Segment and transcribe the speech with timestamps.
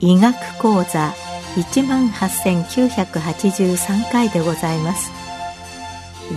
[0.00, 1.12] 医学講座
[1.56, 5.10] 18,983回でございます。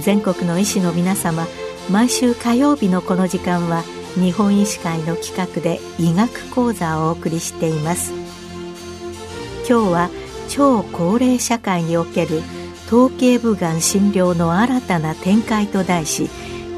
[0.01, 1.47] 全国の医師の皆様
[1.89, 3.83] 毎週火曜日のこの時間は
[4.15, 8.13] 日本医師会の企画で医学講座をお送りしています
[9.69, 10.09] 今日は
[10.49, 12.41] 超高齢社会における
[12.89, 16.29] 頭頸部がん診療の新たな展開と題し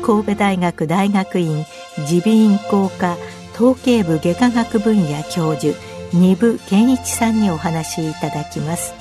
[0.03, 1.65] 神戸大学大学院
[1.97, 3.17] 耳鼻咽喉科
[3.55, 5.75] 頭頸部外科学分野教授
[6.13, 8.93] 二部健一さんにお話しいただきます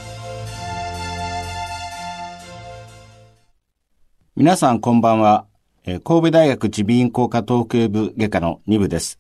[4.35, 5.52] 皆さんこんばんは。
[5.85, 9.19] 神戸大学耳鼻咽喉科頭頸部外科の二部です。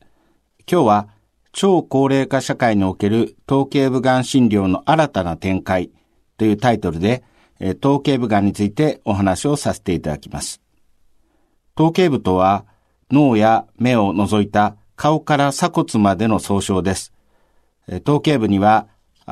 [0.70, 1.08] 今日は
[1.50, 5.90] 超高齢化社会における頭頸部がん診療の新たな展開
[6.38, 7.24] というタイトルで
[7.80, 10.60] 頭頸部がんについてお話をさせていただきます。
[11.74, 12.64] 頭頸部とは
[13.10, 17.12] 脳や目を除いた顔から鎖骨までの総称です。
[18.04, 18.86] 頭頸部には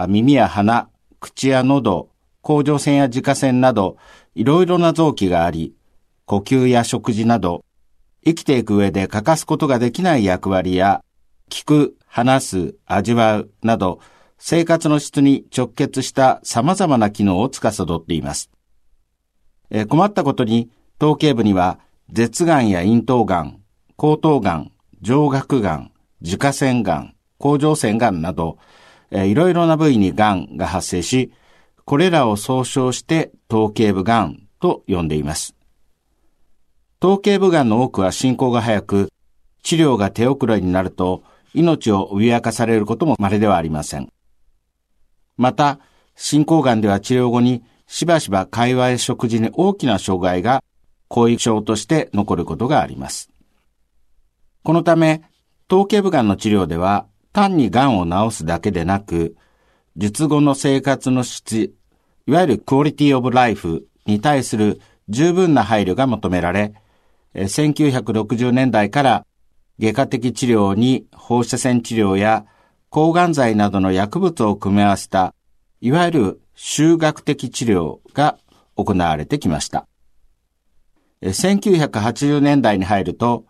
[0.08, 0.88] 耳や鼻、
[1.20, 2.08] 口や喉、
[2.42, 3.98] 甲状腺や自家腺など
[4.34, 5.76] いろいろな臓器があり、
[6.30, 7.64] 呼吸や食事など
[8.24, 11.02] 生きていく上で欠かすことができない役割や
[11.50, 13.98] 聞く、話す、味わうなど
[14.38, 18.48] 生活の質に直結した様々な機能を司っています。
[19.70, 20.70] え困ったことに
[21.00, 21.80] 頭頸部には
[22.12, 23.60] 舌がんや咽頭がん、
[23.96, 24.70] 後頭がん、
[25.02, 28.56] 上顎がん、自家腺がん、甲状腺がんなど、
[29.10, 31.32] えー、いろいろな部位にがんが発生し、
[31.84, 35.56] これらを総称して頭頸部がんと呼んでいます。
[37.00, 39.08] 頭頸部がんの多くは進行が早く、
[39.62, 41.22] 治療が手遅れになると
[41.54, 44.12] 命を脅かされることも稀ではありません。
[45.38, 45.80] また、
[46.14, 50.62] 進行がんでは治療後にしばしば会話や食事に大きな障害が
[51.08, 53.30] 後遺症として残ることがあります。
[54.62, 55.22] このため、
[55.68, 59.36] 頭頸部がんの治療では単に癌を治すだけでなく、
[59.96, 61.72] 術後の生活の質、
[62.26, 66.74] いわゆるクオリティオブライフに対する十分な配慮が求められ、
[67.34, 69.26] 1960年代から
[69.78, 72.44] 外科的治療に放射線治療や
[72.90, 75.34] 抗がん剤などの薬物を組み合わせた、
[75.80, 78.36] いわゆる修学的治療が
[78.76, 79.86] 行われてきました。
[81.22, 83.44] 1980年代に入ると、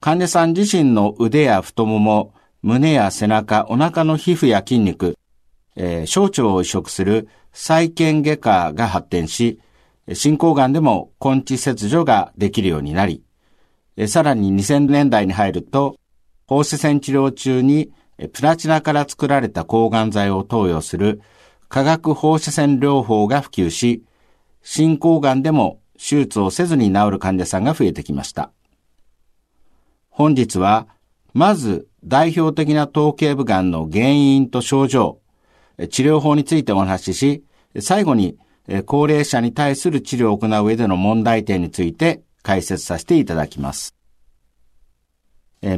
[0.00, 5.16] 患者さん自身の腕や太もも、胸や背中、お腹の皮膚や筋肉、
[5.76, 9.60] えー、小腸を移植する再建外科が発展し、
[10.14, 13.22] 進行がんでも根治切除ができるようになり、
[14.08, 15.96] さらに2000年代に入ると、
[16.46, 17.92] 放射線治療中に
[18.32, 21.22] プラチナから作られた抗がん剤を投与する
[21.68, 24.04] 化学放射線療法が普及し、
[24.62, 28.50] 進行がんでも手術をせずに治る患者さんが増えてきました。
[30.10, 30.88] 本日は、
[31.32, 35.20] まず代表的な頭頸部がんの原因と症状、
[35.90, 37.44] 治療法についてお話しし、
[37.80, 38.36] 最後に
[38.86, 43.94] 高齢者に対する治療を行う上での問題点について解説させていただきます。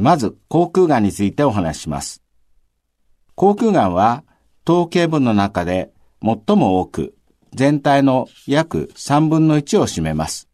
[0.01, 2.23] まず、口腔がんについてお話します。
[3.35, 4.23] 口腔がんは
[4.63, 5.91] 頭頸部の中で
[6.23, 7.15] 最も多く、
[7.53, 10.49] 全体の約3分の1を占めます。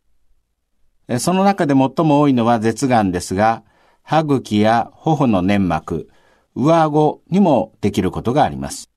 [1.19, 3.63] その中で最も多いのは舌がんですが、
[4.03, 6.09] 歯茎や頬の粘膜、
[6.55, 8.89] 上顎にもできることがあります。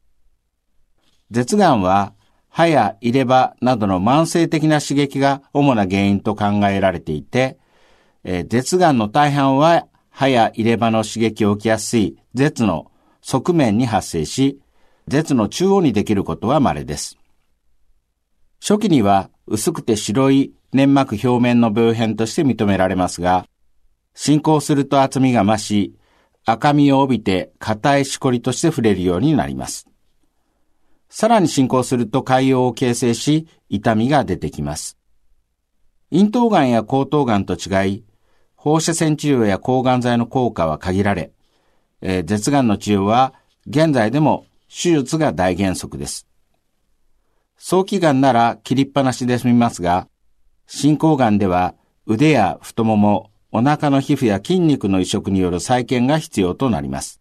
[1.31, 2.15] 舌がんは
[2.57, 7.59] 歯や入れ歯などの慢性的な刺激が主な原因と考えられていて、
[8.23, 12.93] えー、舌がんの大半は歯や入れ歯の刺激を受けやすい舌の
[13.23, 14.61] 側面に発生し、
[15.09, 17.19] 舌の中央にできることは稀です。
[18.61, 23.47] 初期には薄くて白い粘膜表面の病変として認められますが、
[24.15, 25.97] 進行すると厚みが増し、
[26.45, 29.89] 赤みを帯びて硬いしこりとして触れるようになります。
[31.17, 34.99] さらに進行すると海洋を形成し、痛みが出てきます。
[36.11, 38.05] 咽頭癌や喉頭癌と違い、
[38.57, 41.31] 放射線治療や抗がん剤の効果は限られ、
[42.01, 43.33] えー、舌がんの治療は
[43.69, 46.27] 現在でも手術が大原則です。
[47.59, 50.09] 早期癌なら切りっぱなしで済みますが、
[50.67, 51.77] 進行癌では
[52.07, 57.21] 腕や太もも、お腹の皮膚や筋肉の移植による再建が必要となります。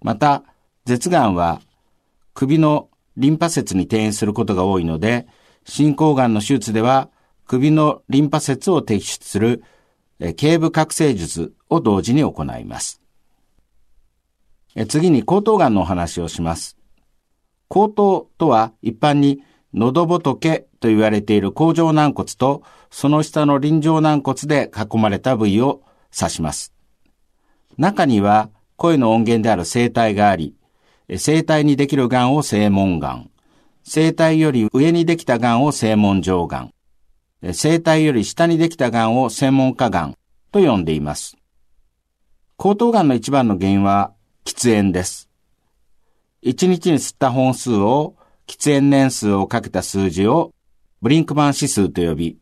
[0.00, 0.44] また、
[0.86, 1.60] 舌がんは
[2.38, 5.26] 首のリンパ節に転移することが多いので、
[5.64, 7.10] 進行がんの手術では
[7.46, 9.64] 首のリンパ節を摘出する
[10.36, 13.02] 頸部覚醒術を同時に行います。
[14.86, 16.76] 次に喉頭がんのお話をします。
[17.70, 19.42] 喉頭とは一般に
[19.74, 25.82] 喉仏と言われている甲状軟骨とその下の臨状軟骨で囲まれた部位を
[26.16, 26.72] 指します。
[27.78, 30.54] 中には声の音源である声帯があり、
[31.16, 33.30] 声帯にできる癌を声門癌、
[33.82, 36.74] 声帯より上にできた癌を声門上癌、
[37.40, 40.16] 声帯より下にできた癌を専門家癌
[40.52, 41.38] と呼んでいます。
[42.58, 44.12] 喉頭癌の一番の原因は
[44.44, 45.30] 喫煙です。
[46.42, 48.16] 一日に吸った本数を
[48.46, 50.52] 喫煙年数をかけた数字を
[51.00, 52.38] ブリンクマン指数と呼び、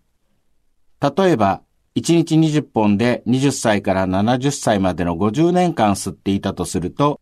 [1.00, 1.62] 例えば
[1.94, 7.20] 1日20本で20歳から70歳までの50年間吸っていたとすると、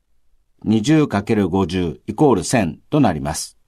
[0.67, 3.59] 20×50 イコール1000となります。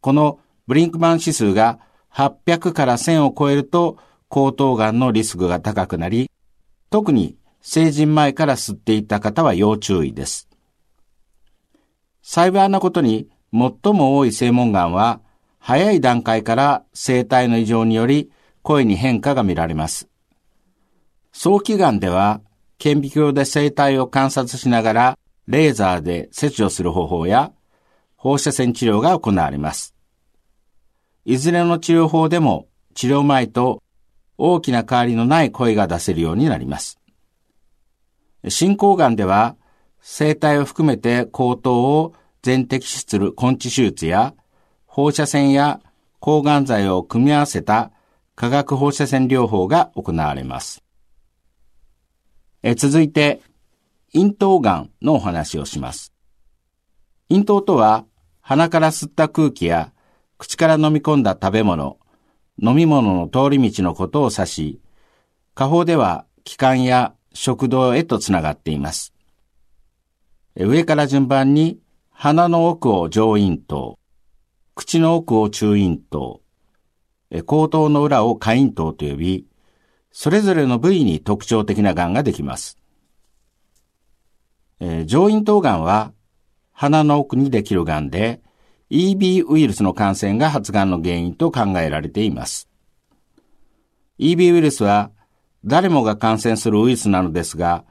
[0.00, 1.78] このブリンクマン指数が
[2.14, 3.98] 800から1000を超えると、
[4.30, 6.30] 喉頭がんのリスクが高くなり、
[6.90, 10.48] 特に成人前から吸っていた方は要注意です。
[12.22, 15.20] 幸いなことに、最も多い声門がんは、
[15.58, 18.30] 早い段階から声帯の異常により
[18.62, 20.08] 声に変化が見られます。
[21.32, 22.40] 早期がんでは、
[22.78, 25.18] 顕微鏡で声帯を観察しながら、
[25.50, 27.52] レーザーで切除する方法や、
[28.14, 29.96] 放射線治療が行われます。
[31.24, 33.82] いずれの治療法でも、治療前と
[34.38, 37.00] 大きな変わりのない声が出せるようになります。
[38.48, 39.56] 進行がんでは、
[40.00, 44.34] 声帯を含めて口頭を全摘出する根治手術や、
[44.86, 45.80] 放射線や
[46.20, 47.90] 抗がん剤を組み合わせた
[48.36, 50.84] 化学放射線療法が行われます。
[52.62, 53.40] え続いて、
[54.12, 56.12] 咽頭がんのお話をします。
[57.30, 58.06] 咽頭とは、
[58.40, 59.92] 鼻から吸った空気や
[60.36, 61.98] 口から飲み込んだ食べ物、
[62.60, 64.80] 飲み物の通り道のことを指し、
[65.54, 69.14] 下方では気管や食道へとつながっています。
[70.56, 71.78] 上から順番に
[72.10, 73.98] 鼻の奥を上咽頭、
[74.74, 76.40] 口の奥を中咽頭、
[77.46, 79.46] 口頭の裏を下咽頭と呼び、
[80.10, 82.79] それぞれの部位に特徴的な癌ができます。
[84.80, 86.12] えー、上咽頭癌は
[86.72, 88.40] 鼻の奥にできる癌で、
[88.90, 92.68] EB ウイルスの感染が発がんの原因と考えられています。
[94.18, 95.10] EB ウイルスは
[95.64, 97.84] 誰もが感染するウイルスなのですが、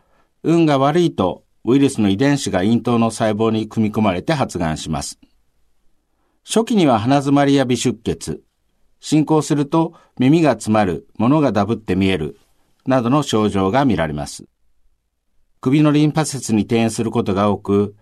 [0.44, 5.20] 運が悪いとウイルスの遺伝子が咽頭の細胞に組み込まれて発がんします。
[6.44, 8.42] 初期には鼻詰まりや微出血、
[9.00, 12.40] 進行すると耳が詰まる、物がダブって見える、
[12.86, 14.46] などの症状が見られます。
[15.62, 17.96] 首のリンパ節に転移することが多く、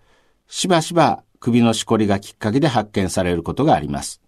[0.48, 4.21] しばしば首のしこりがきっかけで発見されることがあります。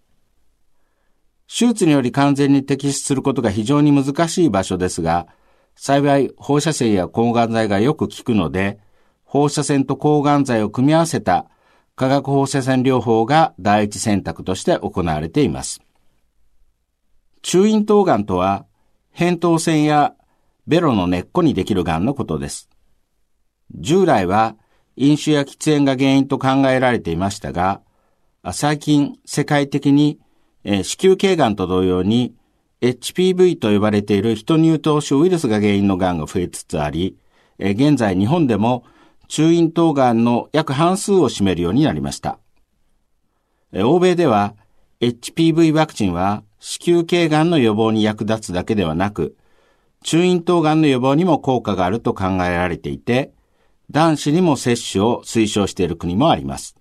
[1.48, 5.28] 手術により完全に摘出することが非常に難しい場所ですが、
[5.76, 8.80] 幸い放射線や抗がん剤がよく効くので、
[9.24, 11.46] 放射線と抗がん剤を組み合わせた
[11.94, 15.80] 化学放射線療法が第一選択として行われています。
[17.42, 18.66] 中咽頭がんとは、
[19.14, 20.14] 扁桃腺や
[20.66, 22.68] ベロの根っこにできるがんのことです。
[23.74, 24.56] 従来は
[24.96, 27.80] 飲酒や喫煙が原因と考えられていましたが、
[28.52, 30.18] 最近世界的に、
[30.64, 32.34] え子宮頸がんと同様に
[32.82, 37.16] HPV と呼ばれている人乳頭種ウイルスが原因のがんが増えつつあり、
[37.58, 38.84] え現在日本でも
[39.28, 42.38] 中咽頭がんの約半数を占めるようになりました。
[43.72, 44.54] 欧米では
[45.00, 49.36] HPV ワクチンは子宮頸がんの予防に役立つだけではなく、
[50.02, 53.32] 中咽頭がんの予防にも効果があると考えられていて、
[53.90, 56.76] 男子にも接種を推奨している国もあります。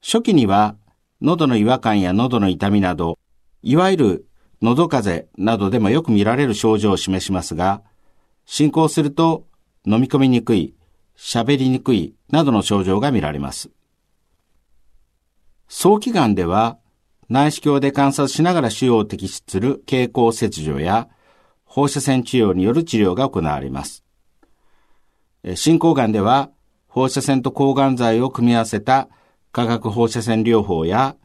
[0.00, 0.76] 初期には、
[1.20, 3.18] 喉の違和感や喉の痛みなど、
[3.62, 4.26] いわゆる
[4.62, 7.82] 喉風邪などでもよく見られる症状を示しますが、
[8.46, 9.46] 進行すると
[9.84, 10.76] 飲み込みにくい、
[11.16, 13.70] 喋りにくいなどの症状が見られます。
[15.66, 16.78] 早期がんでは、
[17.28, 21.08] 内視鏡で観察しながら腫瘍を摘出する経口切除や
[21.64, 24.03] 放射線治療による治療が行われます。
[25.54, 26.50] 進行がんでは
[26.88, 29.08] 放射線と抗がん剤を組み合わせた
[29.52, 31.16] 化学放射線療法や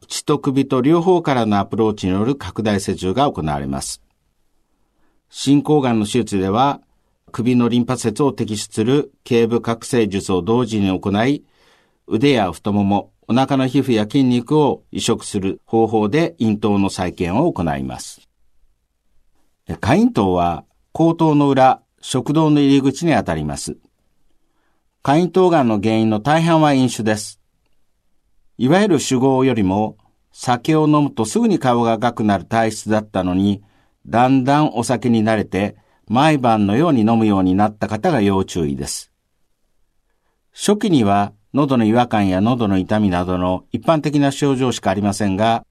[0.00, 4.02] 口と首と両方からのアプローチによる拡大切除が行われます。
[5.30, 6.80] 進行がんの手術では
[7.30, 11.44] 首のリンパ節を摘出する頸部覚醒術を同時に行い、
[12.06, 18.26] 腕や太もも、お腹の皮膚や筋肉を移植する方法で咽頭の再建を行います。
[19.66, 23.76] 下咽頭は口頭の裏、食道の入り口にあたります。
[25.02, 27.40] 下咽頭がんの原因の大半は飲酒です。
[28.56, 29.96] いわゆる酒豪よりも
[30.32, 33.62] 酒を飲むとすぐに顔が赤くなる体質だったのに、
[34.06, 35.76] だんだんお酒に慣れて、
[36.06, 39.10] 毎晩のように飲むようになった方が要注意です。
[40.52, 45.64] 初期には喉の違和感や喉の痛みなどの一般的な症状しかありませんが、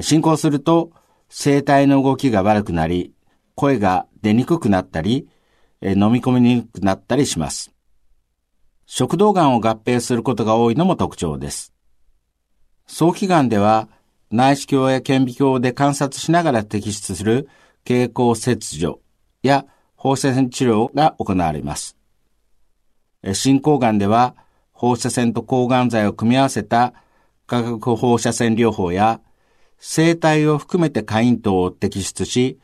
[0.00, 0.90] 進行すると
[1.28, 3.12] 声帯の動きが悪くなり、
[3.54, 5.28] 声が出にくくなったり、
[5.82, 7.72] 飲み込みにくくなったりします。
[8.86, 11.72] 食道がんを合併することが多いのも特徴です。
[12.86, 13.88] 早期がんでは
[14.30, 17.48] 内視鏡や顕微鏡で観察しながら摘出する
[17.84, 19.00] 経口切除
[19.42, 21.96] や放射線治療が行われます。
[23.32, 24.36] 進行がんでは
[24.72, 26.94] 放射線と抗がん剤を組み合わせた
[27.46, 29.20] 化学放射線療法や
[29.78, 32.58] 生体を含めて下咽頭を摘出し、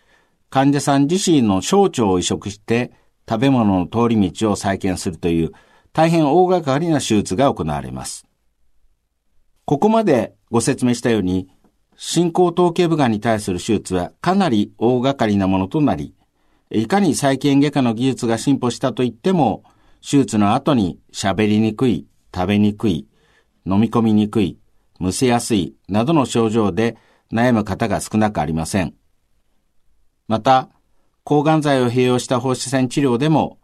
[0.51, 2.93] 患者さん自身の小腸を移植して
[3.29, 5.53] 食べ物の通り道を再建するという
[5.93, 8.27] 大変大掛かりな手術が行われます。
[9.65, 11.49] ここまでご説明したように、
[11.97, 16.15] 進行頭頸部がんに対する手術はかなり大掛かりなものとなり、
[16.71, 19.63] いかに再建外科の技術が進歩したといっても、
[20.03, 23.07] 手術の後に喋りにくい、食べにくい、
[23.65, 24.59] 飲み込みにくい、
[24.99, 26.97] むせやすいなどの症状で
[27.33, 28.95] 悩む方が少なくありません。
[30.29, 30.69] また、
[31.25, 33.59] 抗がん剤を併用した放射線治療でも、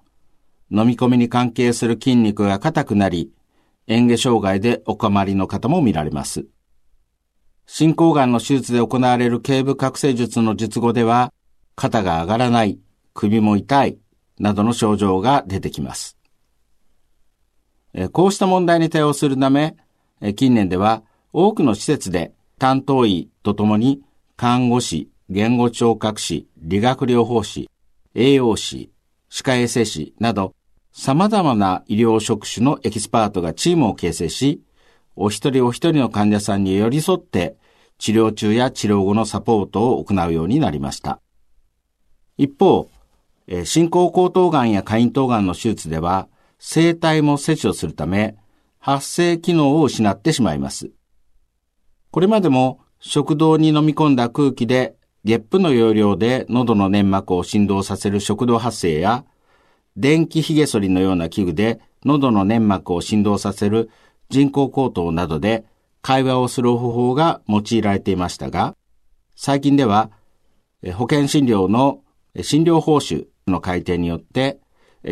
[0.70, 3.30] 飲み込みに関係する筋肉が硬くなり、
[3.86, 6.46] 嚥下障害でお困りの方も見られます。
[7.66, 11.34] 進行がんの手術で行われる頸部覚醒術の術後では、
[11.76, 12.78] 肩が上がらない、
[13.12, 13.98] 首も痛い、
[14.38, 16.16] などの症状が出てきます。
[18.12, 19.76] こうした問題に対応するため、
[20.34, 21.02] 近年では
[21.34, 24.00] 多くの施設で担当医とともに
[24.36, 27.70] 看護師、言語聴覚士、理学療法士、
[28.16, 28.90] 栄養士、
[29.28, 30.56] 歯科衛生士など
[30.90, 34.60] 様々な医療職種のエキスパートがチームを形成し、
[35.14, 37.54] お一人お一人の患者さんに寄り添って
[37.98, 41.20] 治療中や治療後のサポートを行うようになりました。
[42.36, 42.90] 一方、
[43.64, 46.26] 進行後頭がんや下咽頭がんの手術では、
[46.58, 48.34] 生体も切除するため、
[48.80, 50.90] 発生機能を失ってしまいます。
[52.10, 59.24] これまでも食道に飲み込んだ空気でゲップの容量で喉の粘膜を振動させる食道発生や、
[59.96, 63.90] 電気髭剃りのような器具で喉の粘膜を振動させる
[64.30, 65.64] 人工口頭などで
[66.00, 68.76] 会話をする方法が用いられていましたが、
[69.36, 70.10] 最近では
[70.94, 72.02] 保険診療の
[72.40, 74.60] 診療報酬の改定によって、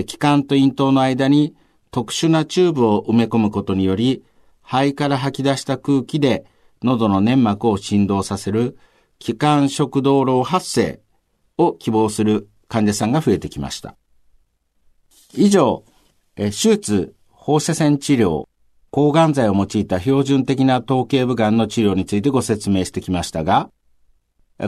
[0.07, 1.55] 気管と咽頭の間に
[1.91, 4.25] 特殊なチューブを埋め込むことにより、
[4.63, 6.47] 肺から吐き出した空気で
[6.83, 8.79] 喉の粘膜を振動させる
[9.19, 11.01] 気管食道路発生
[11.57, 13.97] を希望する患者さんが増えてきました。
[15.35, 15.85] 以上、
[16.37, 18.47] 手術、放射線治療、
[18.91, 23.71] 抗がん剤を用いた標準的な頭頸部がんの治療についてご説明してきましたが、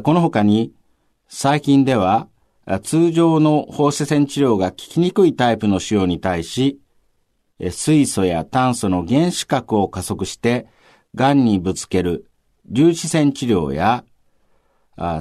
[0.02, 0.72] この他に、
[1.28, 2.28] 最近では、
[2.82, 6.80] 通常の放射線治療が効きにくいタイプの腫瘍に対し、
[7.70, 10.66] 水素や炭素の原子核を加速して、
[11.14, 12.30] 癌にぶつける
[12.74, 14.04] 粒子線治療や、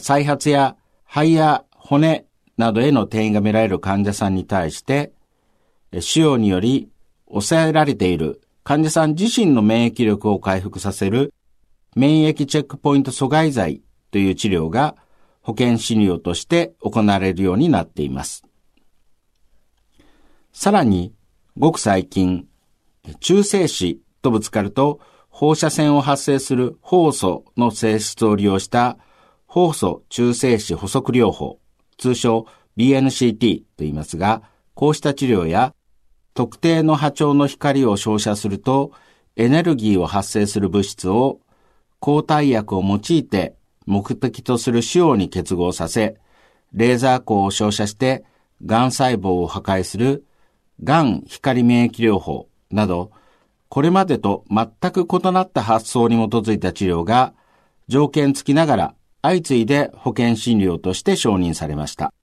[0.02, 2.26] 再発や肺や骨
[2.58, 5.14] などへの転移が見られる患者さんに対して、
[6.00, 6.90] 腫瘍により
[7.30, 11.34] 抑えられている患者さん自身の免疫力を回復させる
[11.96, 13.82] 免疫チェックポイント阻害剤
[14.12, 14.96] という治療が
[15.42, 18.44] 保険診療として行われるようになっています。
[20.52, 21.14] さらに、
[21.58, 22.48] ごく最近、
[23.22, 28.98] 中性子とぶつかると放射線を発生する酵素の性質を利用した
[29.50, 31.60] 酵素中性子補足療法、
[31.98, 32.46] 通称
[32.78, 34.44] BNCT と言いますが、
[34.76, 35.74] こうした治療や
[36.36, 38.92] 特定の波長の光を照射すると、
[39.36, 41.40] エネルギーを発生する物質を
[42.00, 46.18] 抗体薬を用いて目的とする腫瘍に結合させ、
[46.72, 48.24] レーザー光を照射して
[48.64, 50.26] 癌細胞を破壊する
[50.84, 53.12] 癌光免疫療法など、
[53.68, 57.34] これまでと全く異なった発想に基づいた治療が
[57.88, 62.14] 条件付きながら相次いで保険診療として承認されました。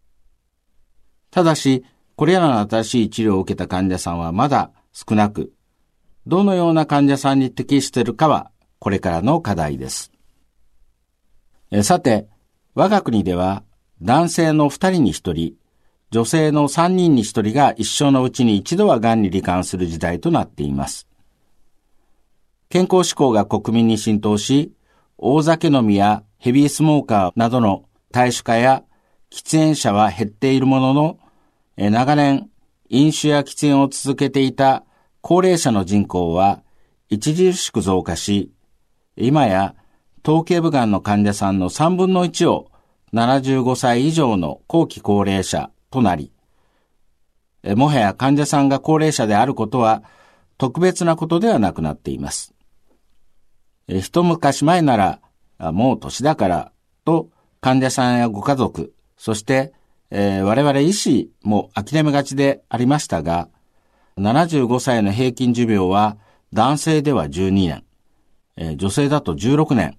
[1.31, 1.85] ただし、
[2.17, 5.53] これらの新しい治療を受けた患者さんはまだ少なく、
[6.27, 10.11] どのような患者さんに適しているかはこれからの課題です。
[11.83, 12.29] さて、
[12.75, 13.63] 我が国では
[14.01, 15.55] 男性の2人に1人、
[16.11, 21.07] 女性の3人に1人が一生のうちに一度は癌に罹患する時代となっています。
[22.69, 24.73] 健康志向が国民に浸透し、
[25.19, 28.85] 大酒飲みやヘビースモーカーなどの大酒化や
[29.33, 31.19] 喫煙者は減っているものの、
[31.77, 32.49] 長年、
[32.89, 34.85] 飲酒や喫煙を続けていた
[35.23, 36.63] 高齢者の人口は
[37.13, 38.53] 著しく増加し、
[39.17, 39.75] 今や
[40.23, 42.71] 頭頸部がんの患者さんの3分の1を
[43.13, 46.31] 75歳以上の後期高齢者となり、
[47.65, 50.05] もはや患者さんが高齢者であることは
[50.59, 52.55] 特別なことではなくなっています。
[53.89, 55.21] 一昔前なら、
[55.59, 56.73] もう年だから
[57.05, 59.73] と患者さんやご家族、そして、
[60.11, 63.49] えー、我々医師も諦めがちでありましたが、
[64.19, 66.17] 75歳の平均寿命は
[66.53, 67.85] 男性では12年、
[68.57, 69.99] えー、女性だと16年、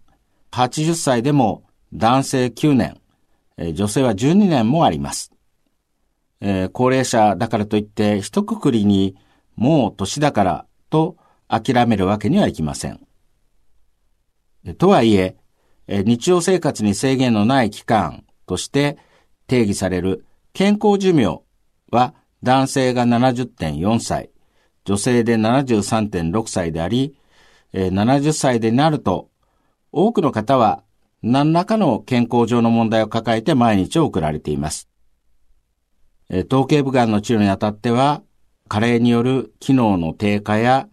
[0.51, 2.99] 80歳でも男性9年、
[3.57, 5.31] えー、女性は12年もあります。
[6.39, 9.15] えー、高齢者だからといって一括りに
[9.55, 12.99] もう年だからと諦めるわけにはいきません。
[14.77, 15.35] とはいえ、
[15.87, 18.97] 日常生活に制限のない期間として
[19.47, 21.41] 定義される健康寿命
[21.91, 22.13] は
[22.43, 24.29] 男性が70.4歳、
[24.85, 27.17] 女性で73.6歳であり、
[27.73, 29.29] 70歳でなると
[29.91, 30.83] 多くの方は
[31.23, 34.89] 何らかの健康上の問題を抱えて毎日を送られています。
[36.29, 38.21] 頭頸部がんの治療にあたっては、
[38.67, 40.89] 加齢による機能の低下や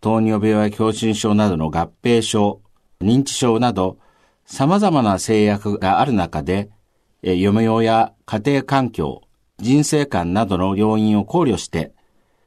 [0.00, 2.60] 糖尿病や狭心症などの合併症、
[3.00, 3.98] 認知症など
[4.46, 6.70] 様々な制約がある中で、
[7.22, 9.22] 嫁用や家庭環境、
[9.58, 11.92] 人生観などの要因を考慮して、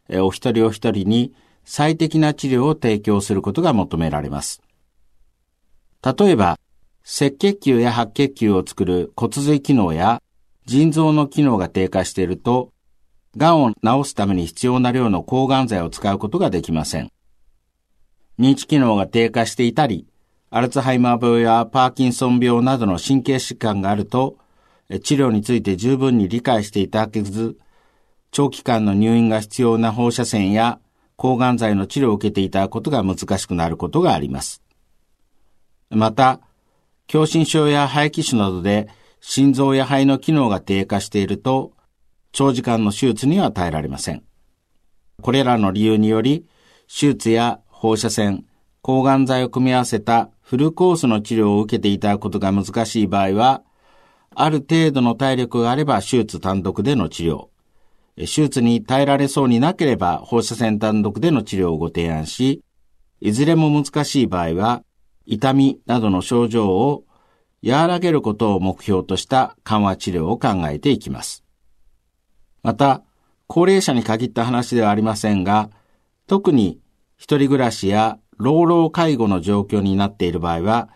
[0.10, 1.34] お一人お一人に
[1.66, 4.62] 最適な治療を提供することが求められます。
[6.04, 6.60] 例えば、
[7.04, 10.22] 赤血球や白血球を作る骨髄機能や
[10.66, 12.72] 腎臓の機能が低下していると、
[13.36, 17.12] 癌を治すために必要な量の抗がん剤を使うことができません。
[18.39, 20.08] 認知機能が低下していたり、
[20.50, 24.38] アルツハイマー病やパーキンソン病などの神経疾患があると、
[25.04, 27.58] 治療について十分に理解していただけず、
[28.32, 30.80] 長期間の入院が必要な放射線や
[31.18, 34.62] 抗がん剤の治療を受けていただくことが難しくなることがあります。
[35.89, 36.39] また、
[37.12, 38.89] 狭心症や肺気腫などで
[39.20, 41.74] 心臓や肺の機能が低下していると、
[42.32, 44.24] 長時間の手術には耐えられません。
[45.22, 46.46] これらの理由により、
[46.88, 48.46] 手術や放射線、
[48.81, 53.64] 抗がん剤を組み合わせたフルコースの治療を受けていただくことが難しい場合は、
[54.33, 57.48] ある程度の体力があれば手術単独での治療、
[58.16, 62.64] 手術に耐えられそうになければ放射線単独での治療をご提案し、
[63.20, 64.83] いずれも難しい場合は、
[65.25, 67.03] 痛みなどの症状を
[67.62, 71.44] 和らげることを目標とした緩和治療を考えていきます。
[72.64, 73.03] また、
[73.48, 75.72] 高齢者に限った話ではありませんが、
[76.25, 76.79] 特に
[77.18, 80.90] 一人暮らしや老老介護の状況になっている場合は、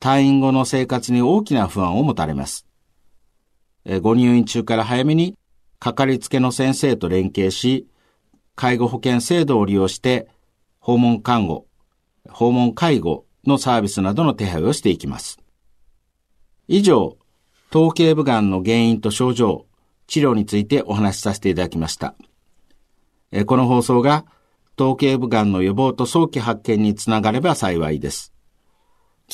[0.00, 2.66] 退院後の生活に大きな不安を持たれます。
[4.02, 5.36] ご入院中から早めに、
[5.78, 7.86] かかりつけの先生と連携し、
[8.54, 10.28] 介護保険制度を利用して、
[10.78, 11.66] 訪問看護、
[12.28, 15.38] 訪問介護のサービスなどの手配をしていきます。
[16.68, 17.18] 以上、
[17.70, 19.66] 頭頸部がんの原因と症状、
[20.06, 22.14] 治療についてお話しさせていただきました。
[23.46, 24.26] この放送が
[24.76, 28.32] 頭頸部がんの予防と早期発見につながれば幸いです。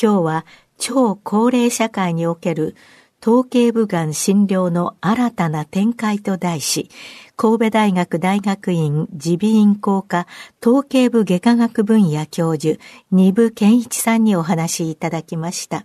[0.00, 0.46] 今日は
[0.78, 2.76] 超高齢社会における
[3.20, 6.88] 頭頸部がん診療の新たな展開と題し、
[7.36, 10.26] 神戸大学大学院耳鼻咽喉科
[10.60, 15.84] 頭頸部外科学分野教授、二部健一さんにお話いただきました。